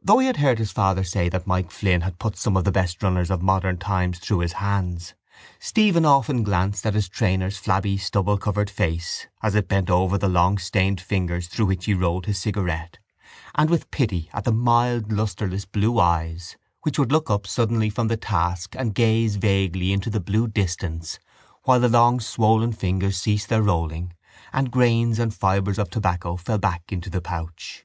[0.00, 2.70] Though he had heard his father say that Mike Flynn had put some of the
[2.70, 5.14] best runners of modern times through his hands
[5.58, 10.28] Stephen often glanced at his trainer's flabby stubble covered face, as it bent over the
[10.28, 12.98] long stained fingers through which he rolled his cigarette,
[13.56, 18.06] and with pity at the mild lustreless blue eyes which would look up suddenly from
[18.06, 21.18] the task and gaze vaguely into the blue distance
[21.64, 24.12] while the long swollen fingers ceased their rolling
[24.52, 27.84] and grains and fibres of tobacco fell back into the pouch.